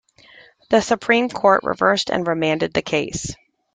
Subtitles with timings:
[0.71, 3.35] The Supreme Court reversed and remanded the case.